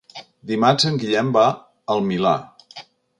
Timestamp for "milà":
2.09-2.33